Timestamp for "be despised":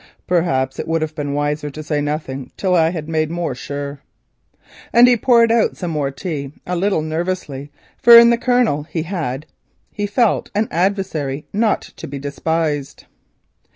12.07-13.05